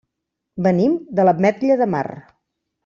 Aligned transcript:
Venim 0.69 0.95
de 1.21 1.27
l'Ametlla 1.29 1.79
de 1.85 1.91
Mar. 1.97 2.07